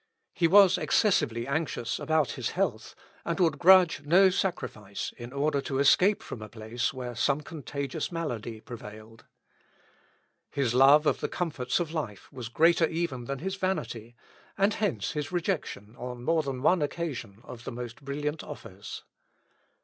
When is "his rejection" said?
15.11-15.95